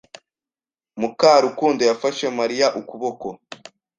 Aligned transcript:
Mukarukundo 0.99 1.81
yafashe 1.89 2.25
Mariya 2.39 2.67
ukuboko. 2.79 3.27